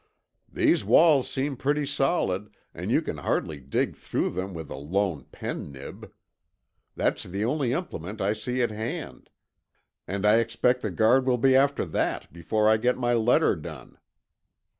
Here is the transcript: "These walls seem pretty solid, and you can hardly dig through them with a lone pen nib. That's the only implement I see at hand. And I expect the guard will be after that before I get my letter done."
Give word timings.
"These 0.51 0.83
walls 0.83 1.29
seem 1.29 1.55
pretty 1.57 1.85
solid, 1.85 2.49
and 2.73 2.89
you 2.89 3.03
can 3.03 3.17
hardly 3.19 3.59
dig 3.59 3.95
through 3.95 4.31
them 4.31 4.51
with 4.51 4.71
a 4.71 4.75
lone 4.75 5.25
pen 5.25 5.71
nib. 5.71 6.11
That's 6.95 7.21
the 7.21 7.45
only 7.45 7.71
implement 7.71 8.19
I 8.19 8.33
see 8.33 8.63
at 8.63 8.71
hand. 8.71 9.29
And 10.07 10.25
I 10.25 10.37
expect 10.37 10.81
the 10.81 10.89
guard 10.89 11.27
will 11.27 11.37
be 11.37 11.55
after 11.55 11.85
that 11.85 12.33
before 12.33 12.67
I 12.67 12.77
get 12.77 12.97
my 12.97 13.13
letter 13.13 13.55
done." 13.55 13.99